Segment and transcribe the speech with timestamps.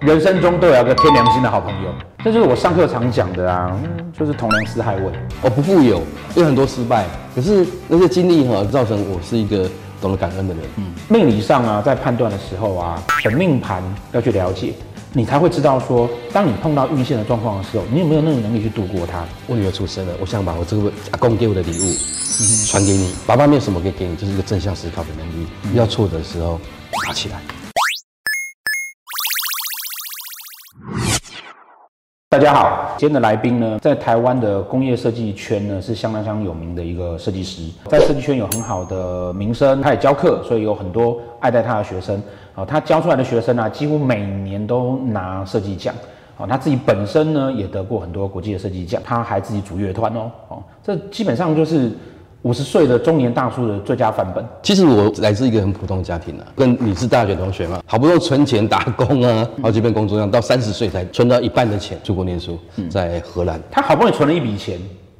[0.00, 1.90] 人生中都有一个天良心的好朋友，
[2.22, 3.74] 这就是我上课常讲的啊，
[4.18, 5.12] 就是同梁斯害问。
[5.40, 6.02] 我不富有，
[6.34, 9.68] 有很多失败，可是那些经历哈，造成我是一个
[10.00, 10.62] 懂得感恩的人。
[10.76, 13.82] 嗯，命理上啊，在判断的时候啊，本命盘
[14.12, 14.74] 要去了解，
[15.12, 19.24] 你才会知道说，当你碰到运线的状况的时候，你有没有那种能力去度过它。
[19.46, 23.14] 我女儿出生了，我想把我这个阿公给我的礼物传给你。
[23.26, 25.46] 爸爸没有什么可以给你，就是一个正向思考的能力。
[25.72, 26.60] 遇到挫折的时候，
[27.06, 27.40] 爬起来。
[32.36, 42.22] 大家好，今天的来宾呢，在台湾的工业设计圈呢，是相当相当有名的一个设计师，在设计圈有很好的名声，他也教课，所以有很多爱戴他的学生。
[42.54, 45.94] 啊，他教出来的学生啊，几乎每年都拿设计奖。
[46.36, 50.30] 啊，他自己本身呢，也得过很多国际的设计奖，他还自己组乐团哦。
[50.48, 51.90] 哦，这基本上就是。
[52.42, 54.44] 五十岁的中年大叔的最佳范本。
[54.62, 63.60] 其实我来自一个很普通的家庭啊，跟你是大学同学嘛，好不容易存钱打工啊，好几份工作，这样到三十岁才存到一半的钱出国念书，在荷兰。
[63.70, 64.78] 他好不容易存了一笔钱，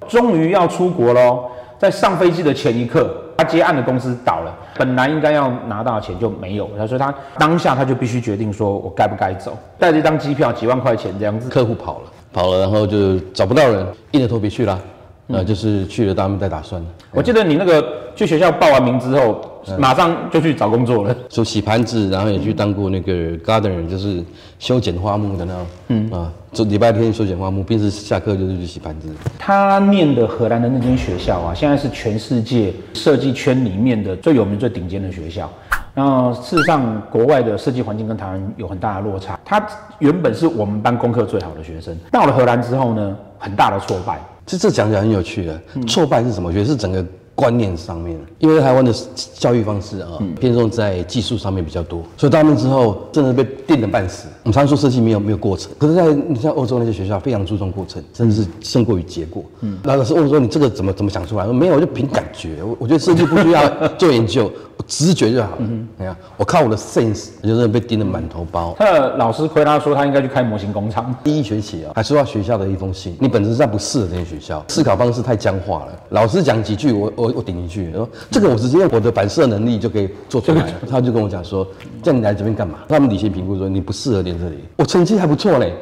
[0.08, 1.44] 终于要出国喽。
[1.78, 6.66] 在上飞机的前一刻，他接案的公司倒了，本来应该要拿到的钱就没有。
[6.86, 14.80] 所以他当下他就必须决定说，我该不该走，带着一张机票几万块钱这样子，客户跑了，跑了，然后就找不到人，硬着头皮去了。
[15.28, 16.84] 呃，就是去了，他们在打算。
[17.10, 19.40] 我记得你那个去学校报完名之后，
[19.78, 24.22] 马上就去找工作了，说洗盘子，然后也去当过那个 gardener，就是
[24.58, 25.66] 修剪花木的那种。
[25.88, 29.08] 嗯啊，就礼拜天修剪花木，平时下课就是去洗盘子。
[29.38, 35.50] 他念的荷兰的那间学校啊，现在是全世界设计圈里面的最有名、最顶尖的学校。
[35.92, 39.40] 然后事实上，国外的设计环境跟台湾有很大的落差。
[39.44, 39.66] 他
[39.98, 44.20] 原本是我们班功课最好的学生，到了荷兰之后呢，很大的挫败。
[44.46, 46.48] 这这讲起来很有趣的，挫败是什么？
[46.48, 48.94] 我觉得是整个观念上面，因为台湾的
[49.34, 54.28] 教育方式啊，偏重在技术上面比较多，所以到那之后真的被电的半死。
[54.46, 59.42] 我们常说设计没有没有过程，可是，在你像欧洲那些学校非常注重过程，甚至是胜过于结果。
[59.62, 62.62] 嗯，那老师问我说：“你这个怎么怎么想出来？”我说：“没有，我就凭感觉。
[62.62, 64.48] 我我觉得设计不需要做研究。
[64.86, 65.56] ”直觉就好了。
[65.60, 68.76] 嗯，你看，我靠我的 sense，我就是被盯得满头包。
[68.78, 71.12] 他的老师亏他说他应该去开模型工厂。
[71.24, 75.88] 第一学期啊，还收到学校的一封信，你本质上不适合这些学校，思考方式太僵化了。
[76.10, 80.72] 老师讲几句，我我我顶一句，说这个我直接用我的反射能力就可以做出来了。
[80.88, 81.66] 他就跟我讲说，
[82.02, 82.80] 叫你来这边干嘛？
[82.86, 84.62] 他们理性评估说你不适合练这里。
[84.76, 85.72] 我成绩还不错嘞，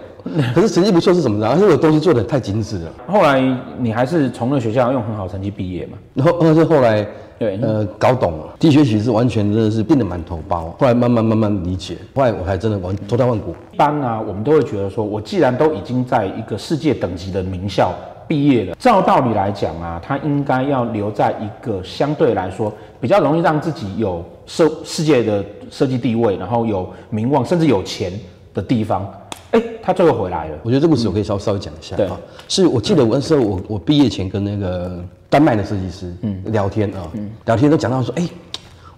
[0.54, 1.48] 可是成绩不错是什么呢？
[1.48, 2.90] 而且我东西做的太精致了。
[3.06, 3.40] 后来
[3.78, 5.98] 你还是从那学校用很好成绩毕业嘛？
[6.14, 7.06] 然后，而且后来。
[7.36, 8.54] 对，呃，搞懂了。
[8.60, 13.52] 第一学期是完全真的是变得满头包，后来慢慢慢慢理解，后来我还真的完脱胎换骨。
[13.72, 17.92] 一般呢、啊，我们都会觉得说，我既然都已经在一个世界等级的名校
[18.28, 28.12] 毕业了，照道理来讲啊，他应该要留在一个相对来说比较容易让自己有设世界的设计地位，然后有名望，甚至有钱
[28.54, 29.12] 的地方。
[29.50, 30.58] 哎，他最后回来了。
[30.62, 31.94] 我觉得这故事我可以稍稍微讲一下。
[31.96, 32.08] 对，
[32.48, 35.04] 是我记得我那时候我我毕业前跟那个。
[35.30, 38.30] 丹麦的设计师，嗯，聊天啊，嗯，聊天都讲到说，哎、欸，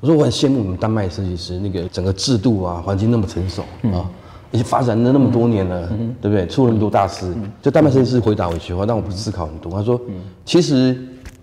[0.01, 4.05] 我说我很羡慕你们丹麦设计师，那个整个制度啊，环境那么成熟啊，
[4.51, 6.47] 已经发展了那么多年了，嗯，对不对？
[6.47, 9.99] 出了那么多大师，就丹麦设计师回答我一句话，但我不是思考很多，他说，
[10.45, 10.95] 其实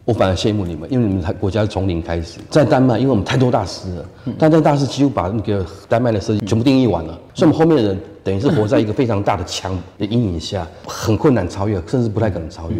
[0.05, 4.05] 我反而羡慕你们，因为你们国家从零开始，在丹麦，因为我们太多大师了，
[4.37, 12.77] 但在大师几乎把那个丹麦的设计全部定义完了，所以我们后面的人等于是活在一个非常大的墙的阴影下，很困难超越，甚至不太可能超越。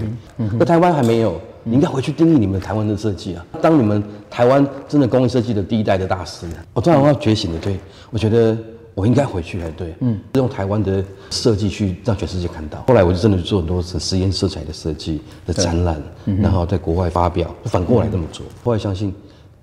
[0.58, 1.40] 那台湾还没有。
[1.66, 3.46] 你应该回去定义你们台湾的设计啊！
[3.62, 7.80] 当你们台湾真的工业设计的第一代的大师，我突然要觉醒的，对，
[8.10, 8.58] 我觉得
[8.96, 12.84] 我应该回去才对，嗯，用台湾的设计去让全世界看到。
[12.88, 16.02] 后来我就真的做很多实验色彩的设计的展览，
[16.42, 18.46] 然后在国外发表，反过来这么做。
[18.64, 19.14] 后来相信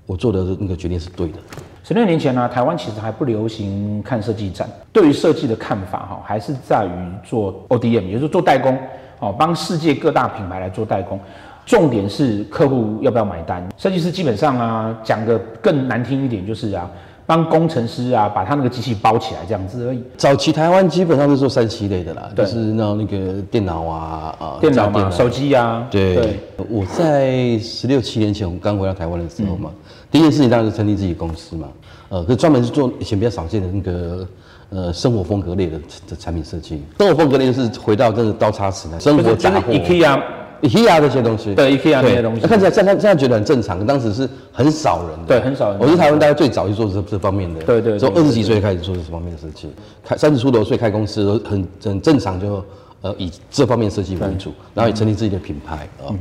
[0.07, 1.39] 我做的那个决定是对的。
[1.83, 6.91] 十六年前呢，台湾其实还不流行看设计展，对于设计的看法哈，还是在于
[7.25, 8.79] 做 ODM，也就是做代工，
[9.19, 11.19] 哦，帮世界各大品牌来做代工。
[11.67, 13.67] 重点是客户要不要买单？
[13.77, 16.91] 设计师基本上啊，讲的更难听一点，就是啊，
[17.31, 20.03] 帮工程师啊把他那个机器包起来这样子而已。
[20.17, 25.87] 早期台湾基本上是做三 C 类的啦，就是那那个电脑啊啊，电脑嘛，手机啊。
[25.89, 29.79] 对，对我在十六七年前我刚回到台湾的时候嘛，嗯、
[30.11, 31.69] 第一件事情当然是成立自己公司嘛，
[32.09, 34.27] 呃，可是专门是做以前比较少见的那个
[34.71, 35.79] 呃生活风格类的
[36.09, 36.83] 的产品设计。
[36.99, 39.73] 生活风格类就是回到这个刀叉匙的生活杂货。
[39.73, 40.21] IKEA
[40.63, 45.79] 这些东西，对 IKEA 这些东西，看起来现在现在觉得很正常，当时是很少人的，对，很少人。
[45.81, 49.69] 我是台湾大概最早去做这这方面的，对对，从二十几岁开始做这方面的设计，
[50.05, 52.65] 开三十出头岁开公司都很很正常，就
[53.01, 56.13] 呃以这方面设计为主，然后也成立自己的品牌啊。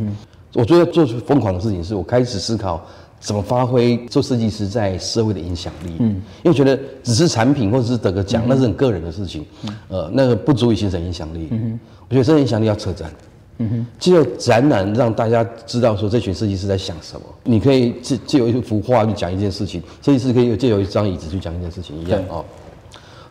[0.54, 2.84] 我觉得做出疯狂的事情是我开始思考
[3.20, 5.94] 怎么发挥做设计师在社会的影响力。
[6.00, 6.08] 嗯，
[6.44, 9.46] 因为我觉得只是产品或者是得个奖，嗯、那是很个人的事情。
[9.64, 11.50] 嗯、呃，那个不足以形成影响力。
[11.52, 13.12] 嗯哼，我觉得这个影响力要策展。
[13.62, 17.26] 嗯哼，只有展览让大家知道说这群设计师在想什么。
[17.44, 22.44] 你可以借借由一幅画去讲一件事情，设计师可以借由一张椅子去讲一件事情一样哦。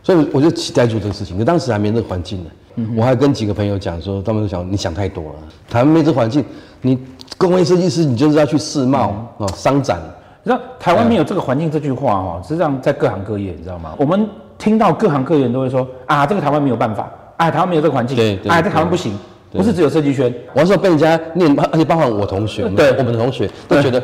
[0.03, 2.49] 所以我就期待做这个事情，可当时还没那个环境呢。
[2.75, 6.45] 嗯、我还跟几个朋友讲说，他们都想你想太多了，台湾没这环境，
[6.81, 6.97] 你
[7.37, 9.99] 工业设计师你就是要去世贸啊、嗯哦、商展。
[10.43, 13.93] 你知道台湾没有这个环境这句话哈，实际上在各行各业，你知道吗？
[13.97, 19.17] 我们听到各行各业人都会说啊，这个台湾没有办法，哎，台湾没有这个环境，对，对哎，在台湾不行。
[19.51, 24.01] 不是只有设计圈，我那时候被人家念， 而且包含我同学，对，我们的同学都觉得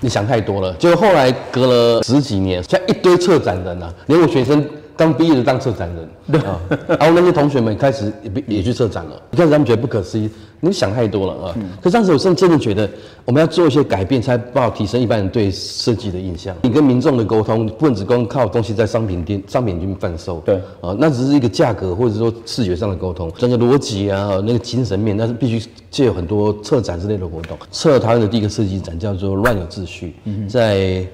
[0.00, 0.72] 你想太多了。
[0.74, 4.64] 结果后来隔了十几年，现在一堆策展人啊，连我学生。
[4.96, 6.58] 刚毕业的当策展人，对啊，
[6.88, 9.22] 然后那些同学们开始也也去策展了。
[9.32, 11.54] 一开始他们觉得不可思议，你想太多了啊。
[11.56, 12.88] 嗯、可是当时我真真的觉得，
[13.26, 16.56] 我们要做一些改变，才不好提升一般人对设计的印象。
[16.62, 20.40] 你跟民众的沟通，不能只光靠东西在商品店、商品店贩售。
[20.46, 27.56] 对啊，那只是一个价格或者说视觉上的沟通，整个逻辑啊，那个精神面，那是必须借有很多策展之类的活动。
[27.70, 31.06] 策台湾的第一个设计展叫做“乱有秩序”，嗯、在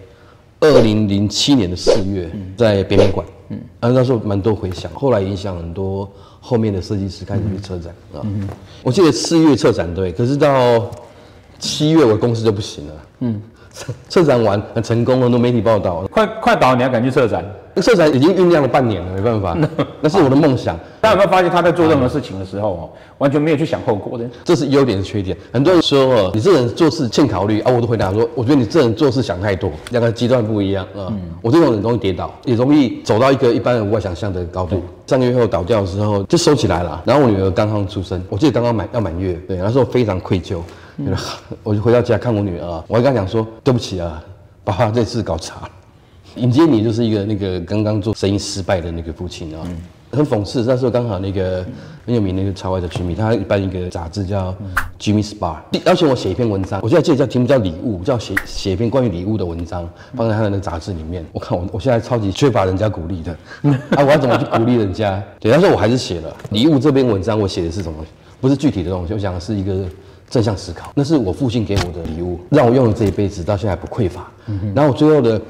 [0.61, 3.27] 二零零七年的四月，在北美馆。
[3.53, 6.11] 嗯，啊，那时候蛮多回响，后来影响很多
[6.41, 8.21] 后面的设计师开始去策展啊。
[8.25, 8.49] 嗯，
[8.83, 10.91] 我记得四月策展对，可是到
[11.59, 12.95] 七月我公司就不行了。
[13.21, 13.41] 嗯，
[14.09, 17.45] 策展完很成功了，很多媒体报道，快快倒，你还敢去策展？
[17.75, 19.57] 那策展已经酝酿了半年了，没办法，
[20.03, 20.79] 那是我的梦想。
[21.01, 24.29] 大家有没有发现他在做任何事情的时候哦，完全没有去想后果的？
[24.45, 25.35] 这是优点是缺点。
[25.51, 31.11] 很多人说哦，你这人做事欠考虑啊，我都回答说，我觉得你这人做事想太多，两个极端不一样啊。
[31.41, 34.83] 我这种人容易跌倒，也容易走到一个一般人无法想象的高度。
[35.07, 37.03] 三个月后倒掉的时候就收起来了。
[37.07, 40.59] 然后我女儿刚刚出生，我记得刚刚满要满月，对，那时候非常愧疚。
[41.63, 44.23] 我就回到家看我女儿啊，我还跟她讲说，对不起啊，
[44.65, 45.71] 爸爸这次搞砸了。
[46.37, 49.61] 迎接你就是一个那个刚刚做生意失败的那个父亲啊，
[50.13, 50.65] 很讽刺。
[50.67, 51.63] 那时候刚好那个
[52.07, 54.55] 很有名那个超爱的居民，他办一个杂志叫
[54.99, 56.81] Jimmy Spar，邀请我写一篇文章。
[56.83, 61.23] 我现在记得叫题目叫礼物，叫写写一篇关于礼物的文章，放在他的那个杂志里面。
[61.33, 63.33] 我看我我现在超级缺乏人家鼓励的，
[63.97, 65.23] 啊，我要怎么去鼓励人家？
[65.39, 67.39] 对，但是我还是写了礼物这篇文章。
[67.39, 67.99] 我写的是什么？
[68.41, 69.85] 不是具体的东西，我讲的是一个
[70.33, 70.91] 正向思考。
[70.97, 74.29] 那是我父亲给我的礼物，让我用了这一辈子，到现在还不匮乏。
[74.75, 75.41] 然后我最后的。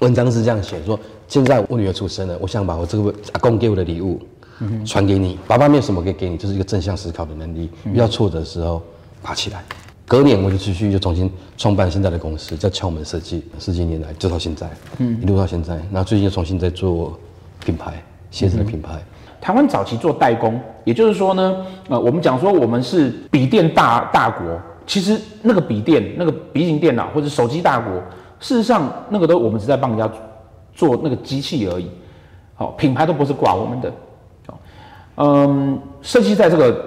[0.00, 0.96] 文章是这样写：说
[1.26, 4.20] 现在我女儿出生了，我想把我这个阿公给我的礼物
[4.86, 5.36] 传给你。
[5.48, 7.68] 爸爸没有什么可以给你，就是一个正向思考的能力。
[7.84, 8.80] 遇到挫折的时候
[9.24, 9.64] 爬起来。
[10.06, 13.42] 隔年我就继续就重新创办现在的公司，叫敲门设计。
[13.58, 15.74] 十几年来就到现在，嗯，一路到现在。
[15.90, 17.18] 然后最近又重新在做
[17.64, 18.00] 品牌，
[18.30, 19.02] 鞋子的品牌。
[19.40, 21.56] 台湾早期做代工，也就是说呢，
[21.88, 27.92] 呃，我们讲说我们是笔电大大国，其实那个笔电、那个笔型电脑或者手机大国。
[28.40, 30.08] 事实上，那个都我们只在帮人家
[30.72, 31.90] 做那个机器而已，
[32.54, 33.92] 好，品牌都不是挂我们的，
[35.16, 36.84] 嗯，设计在这个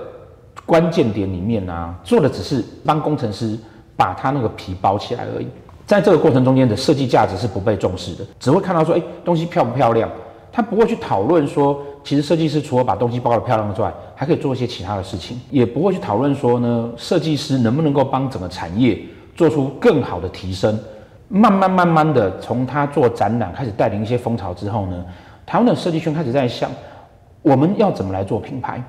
[0.65, 3.59] 关键点里面呢、啊，做的只是帮工程师
[3.97, 5.47] 把他那个皮包起来而已，
[5.85, 10.09] 在这个过程中间的设计价值是不被重视的，只会看到说，哎，东西漂不漂亮，
[10.51, 18.99] 他不会去讨论说，其实设计师除了把东西包得漂亮之外，还可以做一些其他的事情，也不会去讨论说呢，设计师能不能够帮整个产业
[19.35, 20.77] 做出更好的提升。
[21.29, 25.05] 慢慢慢慢的，从他做展览开始带领一些风潮之后呢，
[25.45, 26.69] 台湾的设计圈开始在想，
[27.41, 28.83] 我们要怎么来做品牌。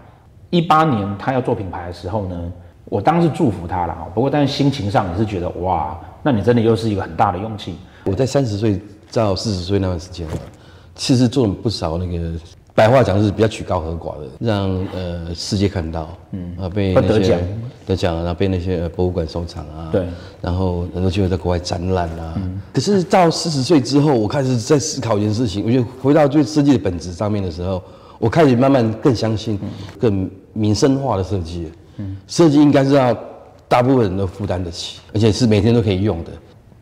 [0.50, 2.52] 一八年他要做品牌的时候呢，
[2.86, 3.96] 我当然是祝福他了。
[4.12, 7.78] 不过，但是心情上也是觉得，哇，那你真的又是一个很大的勇气。
[8.04, 8.80] 我在三十岁
[9.12, 10.26] 到四十岁那段时间，
[10.94, 12.32] 其实做了不少那个。
[12.74, 17.38] 白话讲是比较曲高和寡的，让呃世界看到，嗯啊被得奖
[17.84, 20.06] 得奖，然后被那些博物馆收藏啊，对，
[20.40, 22.32] 然后很多机会在国外展览啊。
[22.36, 27.82] 嗯、可是到四十岁之后，我开始在思考一件事情，我觉得回到最设计的本质上面的时候，
[28.18, 29.60] 我开始慢慢更相信
[30.00, 31.70] 更民生化的设计。
[31.98, 33.14] 嗯，设计应该是要
[33.68, 36.30] 大部分人都负担得起，而且是每天都可以用的。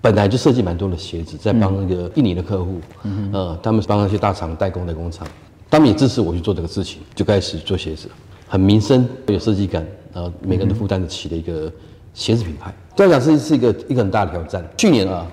[0.01, 5.27] 本来就设计蛮多的鞋子，在帮那个印尼的客户，嗯呃，他们帮那些大厂代工的工厂。
[5.71, 8.09] 他们也支持我去做这个事情，就开始做鞋子，
[8.49, 11.71] 很民生，有设计感，然后每个人都负担得起的一个
[12.13, 12.75] 鞋子品牌。
[12.97, 14.69] 对我来讲是是一个一个很大的挑战。
[14.77, 15.25] 去年啊，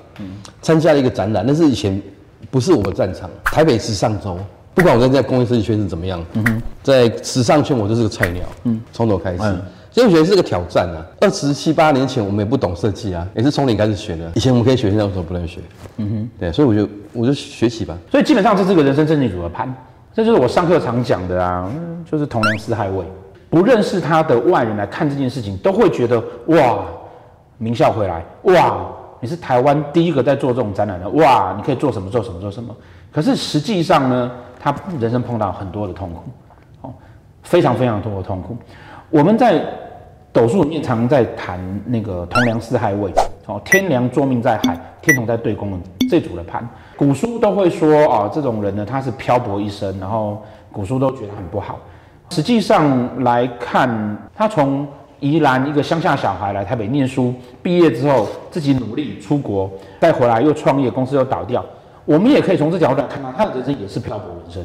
[0.61, 1.99] 参加了一个展览，但是以前
[2.51, 3.29] 不是我的战场。
[3.45, 4.37] 台北时尚周，
[4.75, 9.55] 不管我在在工业设计圈是怎么样，嗯哼，在时尚圈我就是个菜鸟，嗯，从头开始，
[9.97, 11.01] 所以我觉得是个挑战啊。
[11.19, 14.31] 二十七八年前我们也不懂设计啊，也是从零开始学的。
[14.35, 15.59] 以前我们可以学，现在为什么不能学？
[15.97, 17.97] 嗯哼，对，所以我就我就学习吧。
[18.11, 19.73] 所以基本上这是个人生胜利组的盘。
[20.13, 21.67] 这就是我上课常讲的啊，
[22.11, 23.03] 就是同梁四害位，
[23.49, 26.85] 不认识他的外人来看这件事情，都会觉得哇，
[27.57, 28.85] 名校回来，哇，
[29.19, 32.75] 你是台湾第一个在做这种展览的，哇，你可以做什么做什么做什么。
[33.11, 36.21] 可是实际上呢，他人生碰到很多的痛苦，
[36.81, 36.93] 哦，
[37.41, 38.55] 非常非常多的痛苦。
[39.09, 39.63] 我们在
[40.37, 43.11] 斗数里面常在谈那个同梁四害位，
[43.47, 46.63] 哦，天梁坐命在海，天同在对宫这组的盘，
[46.95, 50.39] 古书都会说啊，这种人呢，他是漂泊一生，然后
[50.71, 51.79] 古书都觉得很不好。
[52.29, 53.89] 实际上来看，
[54.35, 54.87] 他从
[55.19, 59.67] 宜兰一个乡下小孩来台北念书，毕业之后自己努力出国，
[59.99, 61.65] 再回来又创业，公司又倒掉。
[62.05, 64.63] 我们也可以从这角度来看到，他的人生也是漂泊人生。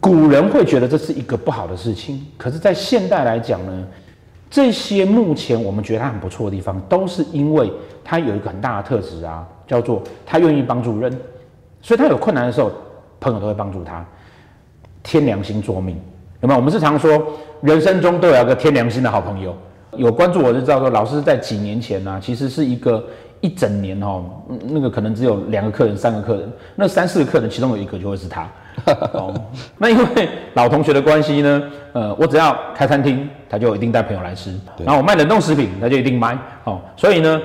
[0.00, 3.84] 古人会觉得这是一个不好的事情，可是，在现代来讲呢，
[4.52, 7.72] 这些目前我们觉得他很不错的地方，都是因为
[8.04, 11.10] 他有一个很大的特质啊，叫做他愿意帮助人，
[11.80, 12.70] 所以他有困难的时候，
[13.18, 14.04] 朋友都会帮助他。
[15.02, 15.96] 天良心作命，
[16.42, 16.60] 有没有？
[16.60, 17.32] 我们是常说，
[17.62, 19.56] 人生中都有一个天良心的好朋友。
[19.96, 23.02] 有关注我就知道说，老师在几年前呢、其实是一个
[23.40, 24.22] 一整年哦，
[24.68, 28.46] 那个可能只有两个客人、三个客人，那三四个客人其中有一个就会是他。
[29.14, 29.34] 哦，
[29.78, 31.62] 那因为老同学的关系呢，
[31.92, 34.50] 呃，我只要开餐厅，他就一定带朋友来吃；
[34.84, 36.36] 然后我卖冷冻食品，他就一定买。
[36.64, 37.40] 哦，所以呢，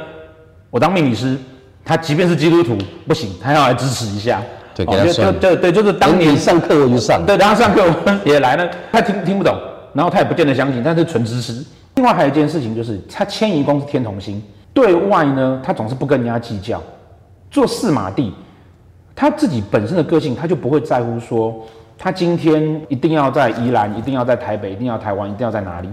[0.70, 1.38] 我当命理师，
[1.86, 4.42] 他即便是基督徒不行，他要来支持一下。
[4.74, 5.34] 对，给他算。
[5.40, 7.26] 对对，就是当年上课我就上。
[7.26, 9.56] 对，然后上课我也来了，他听听不懂，
[9.94, 11.66] 然后他也不见得相信，但是纯支持。
[11.96, 14.42] 另外还有一件事情，就是他迁移宫是天同星，
[14.74, 16.80] 对外呢，他总是不跟人家计较，
[17.50, 18.32] 做四马地，
[19.20, 21.66] 他自己本身的个性，他就不会在乎说，
[21.98, 25.90] 他今天一定要在宜兰，一定要在台北，一定要台湾，一定要在哪里，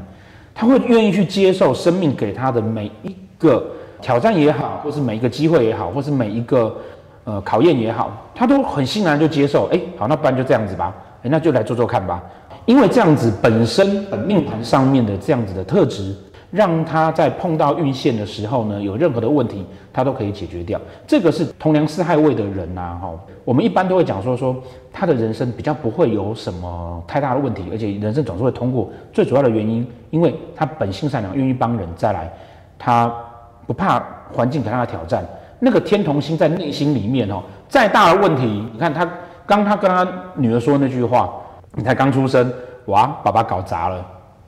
[0.54, 3.64] 他会愿意去接受生命给他的每一个
[4.02, 6.76] 挑战也好，或是每一个机会也好，或是每一个
[7.25, 9.69] 呃考验也好，他都很欣然就接受。
[9.73, 12.23] 哎，好，那不然就这样子吧，哎，那就来做做看吧。
[12.66, 16.14] 因为这样子本身本命盘上面的这样子的特质，
[16.54, 20.80] 让他在碰到运线的时候呢，有任何的问题，他都可以解决掉。
[21.04, 23.11] 这个是同梁四害位的人呐，哈，
[23.44, 24.54] 我们一般都会讲说说
[24.92, 28.88] 他的人生比较不会有什么太大的问题，而且人生总是会通过。
[29.12, 32.32] 最主要的原因，因为他本性善良，愿意帮人，再来
[32.78, 33.12] 他
[33.66, 34.00] 不怕
[34.32, 35.26] 环境给他的挑战。
[35.58, 39.11] 那个天同星在内心里面哦，再大的问题，你看他
[39.44, 40.06] 刚他跟他
[40.37, 41.30] 女儿说那句话。
[41.76, 42.52] 你才刚出生，
[42.84, 44.06] 哇，爸爸搞砸了，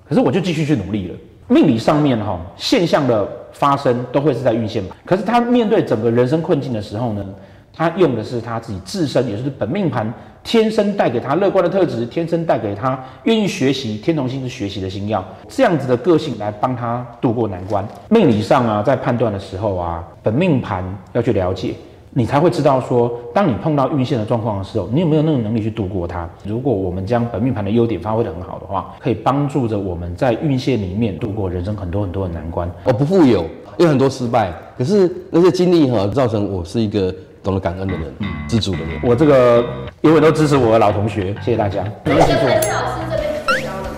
[0.08, 1.14] 可是我就继续去努力了。
[1.48, 4.96] 命理上面哈，现象的发生都会是在运线嘛。
[5.04, 7.24] 可是他面对整个人生困境的时候呢，
[7.72, 10.12] 他用的是他自己自身，也就是本命盘
[10.42, 17.86] 天生带给他乐观的特质，天生带给他愿意学习，天同星是学习的星曜，这样子的个性来帮他度过难关。
[18.08, 21.74] 命理上啊，在判断的时候啊，本命盘要去了解。
[22.18, 26.26] 你才会知道说，当你碰到运线的状况的时候，你有没有那种能力去度过它？
[26.44, 32.70] 如果我们将本命盘的优点发挥得很好的话，可以帮助着我们在运线里面度过人生很多很多的难关。
[32.84, 33.44] 我不富有，
[33.76, 38.98] 有很多失败，可是那些经历哈，造成我是一个懂得感恩的人，嗯，知足的人。
[39.02, 39.62] 我这个
[40.00, 41.84] 永远都支持我的老同学，谢谢大家。
[42.02, 42.46] 你们记住，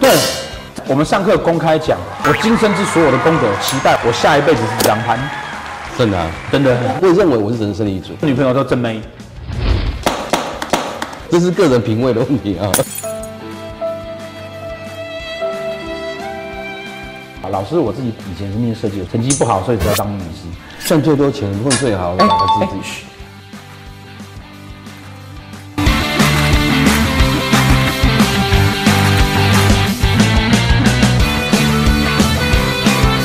[0.01, 0.11] 对，
[0.89, 5.17] 我们上课公开讲，我今生之所有的功德，期待我下一辈子是这张盘。
[5.99, 8.13] 真的、啊，真的，我也认为我是人生的一组。
[8.23, 9.03] 女朋友叫真妹，
[11.29, 12.71] 这是个人品味的问题啊。
[17.43, 22.79] 啊，老师，我自己以前是念设计的，成绩不好，所以只要当命理师，赚最多钱，混最好，两个字。